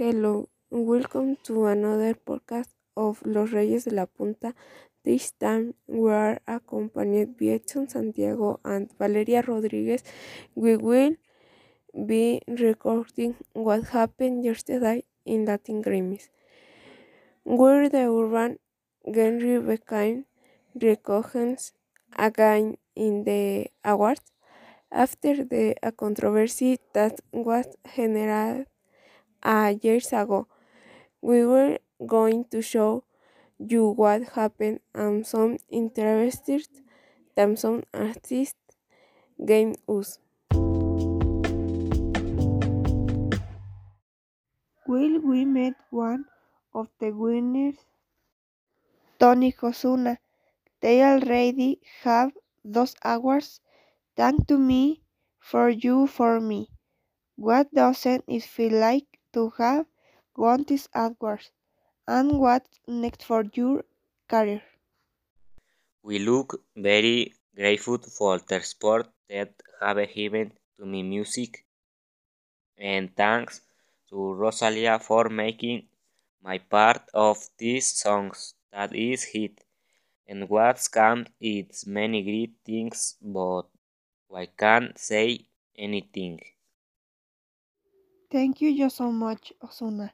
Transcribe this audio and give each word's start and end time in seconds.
Hello, 0.00 0.48
welcome 0.70 1.36
to 1.44 1.66
another 1.66 2.14
podcast 2.14 2.70
of 2.96 3.20
Los 3.22 3.50
Reyes 3.50 3.84
de 3.84 3.90
la 3.90 4.06
Punta. 4.06 4.54
This 5.04 5.32
time 5.32 5.74
we 5.86 6.10
are 6.10 6.40
accompanied 6.46 7.36
by 7.36 7.48
Edson 7.56 7.86
Santiago 7.86 8.60
and 8.64 8.88
Valeria 8.98 9.42
Rodriguez. 9.42 10.02
We 10.54 10.78
will 10.78 11.16
be 12.06 12.40
recording 12.48 13.36
what 13.52 13.88
happened 13.92 14.42
yesterday 14.42 15.04
in 15.26 15.44
Latin 15.44 15.82
Grammys, 15.82 16.30
where 17.44 17.90
the 17.90 18.08
urban 18.08 18.58
genre 19.04 19.60
became 19.60 20.24
recognized 20.80 21.74
again 22.16 22.78
in 22.96 23.24
the 23.24 23.66
awards 23.84 24.32
after 24.90 25.44
the 25.44 25.74
controversy 25.98 26.78
that 26.94 27.20
was 27.32 27.66
generated 27.94 28.69
uh, 29.42 29.74
years 29.82 30.12
ago. 30.12 30.48
We 31.22 31.46
were 31.46 31.78
going 32.06 32.46
to 32.52 32.62
show 32.62 33.04
you 33.58 33.88
what 33.90 34.24
happened 34.34 34.80
and 34.94 35.26
some 35.26 35.58
interested 35.70 36.62
that 37.36 37.58
some 37.58 37.84
artists 37.94 38.56
gave 39.44 39.76
us. 39.88 40.18
Will 44.86 45.20
we 45.20 45.46
met 45.46 45.72
one 45.88 46.26
of 46.74 46.90
the 46.98 47.12
winners, 47.12 47.78
Tony 49.20 49.52
Ozuna. 49.52 50.18
They 50.80 51.02
already 51.02 51.80
have 52.02 52.32
those 52.64 52.96
awards. 53.04 53.60
Thank 54.16 54.48
to 54.48 54.58
me, 54.58 55.02
for 55.40 55.68
you, 55.70 56.06
for 56.08 56.40
me. 56.40 56.70
What 57.36 57.74
doesn't 57.74 58.24
it 58.28 58.44
feel 58.44 58.74
like 58.80 59.09
to 59.32 59.50
have 59.58 59.86
won 60.36 60.64
these 60.64 60.88
awards? 60.94 61.50
And 62.06 62.38
what's 62.40 62.80
next 62.86 63.24
for 63.24 63.44
your 63.54 63.84
career? 64.28 64.62
We 66.02 66.18
look 66.18 66.62
very 66.76 67.34
grateful 67.54 67.98
for 67.98 68.38
the 68.38 68.60
support 68.60 69.08
that 69.28 69.62
have 69.80 69.98
given 70.14 70.52
to 70.76 70.84
my 70.86 71.02
music, 71.02 71.64
and 72.78 73.14
thanks 73.16 73.60
to 74.08 74.34
Rosalia 74.34 74.98
for 74.98 75.28
making 75.28 75.88
my 76.42 76.58
part 76.58 77.02
of 77.14 77.38
these 77.58 77.86
songs 77.86 78.54
that 78.72 78.94
is 78.94 79.24
hit. 79.24 79.64
And 80.26 80.48
what's 80.48 80.88
come 80.88 81.26
it's 81.40 81.86
many 81.86 82.22
great 82.22 82.54
things, 82.64 83.16
but 83.20 83.64
I 84.34 84.46
can't 84.46 84.98
say 84.98 85.46
anything. 85.76 86.40
Thank 88.30 88.60
you 88.60 88.78
just 88.78 88.96
so 88.96 89.10
much, 89.10 89.52
Ozuna, 89.60 90.10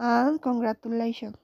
and 0.00 0.40
congratulations. 0.40 1.36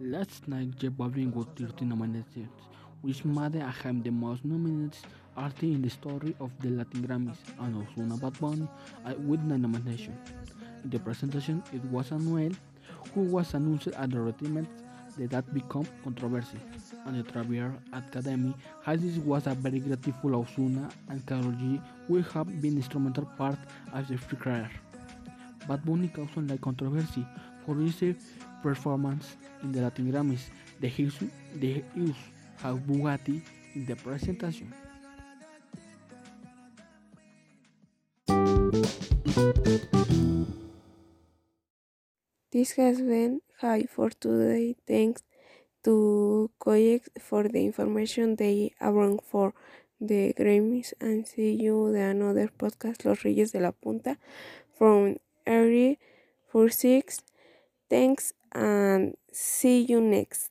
Last 0.00 0.48
night, 0.48 0.78
J 0.78 0.88
Balvin 0.88 1.34
got 1.34 1.54
13 1.58 1.90
nominations, 1.90 2.48
which 3.02 3.22
made 3.26 3.52
him 3.54 4.02
the 4.02 4.10
most 4.10 4.46
nominated 4.46 4.96
artist 5.36 5.62
in 5.62 5.82
the 5.82 5.90
story 5.90 6.34
of 6.40 6.52
the 6.60 6.70
Latin 6.70 7.06
Grammys, 7.06 7.36
and 7.60 7.86
Ozuna 7.86 8.18
Bad 8.18 8.40
Bunny 8.40 8.66
uh, 9.04 9.12
with 9.18 9.40
9 9.40 9.60
nominations. 9.60 10.16
In 10.84 10.88
the 10.88 11.00
presentation, 11.00 11.62
it 11.74 11.84
was 11.86 12.08
Anuel 12.08 12.56
who 13.14 13.20
was 13.24 13.52
announced 13.52 13.88
at 13.88 14.10
the 14.10 14.20
retirement 14.20 14.68
that 15.18 15.30
that 15.30 15.54
become 15.54 15.86
controversy, 16.04 16.58
and 17.06 17.18
the 17.18 17.32
Travier 17.32 17.72
Academy 17.92 18.54
has 18.84 19.00
this 19.00 19.18
was 19.18 19.46
a 19.46 19.54
very 19.54 19.80
grateful 19.80 20.30
Ozuna 20.30 20.90
and 21.08 21.24
Karol 21.26 21.52
G 21.52 21.80
will 22.08 22.22
have 22.22 22.60
been 22.60 22.76
instrumental 22.76 23.26
part 23.36 23.58
of 23.92 24.08
the 24.08 24.16
free 24.16 24.38
career. 24.38 24.70
Bad 25.68 25.84
Bunny 25.84 26.08
caused 26.08 26.50
like 26.50 26.60
controversy 26.60 27.26
for 27.64 27.76
his 27.76 28.16
performance 28.62 29.36
in 29.62 29.72
the 29.72 29.80
Latin 29.80 30.10
Grammys. 30.10 30.50
The 30.80 30.88
use, 30.88 31.18
the 31.56 31.84
use 31.94 32.16
of 32.64 32.80
Bugatti 32.80 33.40
in 33.74 33.86
the 33.86 33.96
presentation. 33.96 34.72
This 42.52 42.72
has 42.72 43.00
been 43.00 43.40
high 43.60 43.84
for 43.84 44.10
today. 44.10 44.76
Thanks 44.86 45.22
to 45.84 46.50
Koyex 46.60 47.08
for 47.18 47.48
the 47.48 47.64
information 47.64 48.36
they 48.36 48.74
bring 48.78 49.20
for 49.20 49.54
the 49.98 50.34
Grammys 50.34 50.92
and 51.00 51.26
see 51.26 51.52
you 51.54 51.90
the 51.92 52.00
another 52.00 52.50
podcast 52.58 53.06
Los 53.06 53.24
Reyes 53.24 53.52
de 53.52 53.60
la 53.60 53.70
Punta 53.70 54.18
from 54.76 55.16
Area 55.46 55.96
46. 56.48 57.22
Thanks 57.88 58.34
and 58.52 59.16
see 59.32 59.80
you 59.80 60.02
next. 60.02 60.50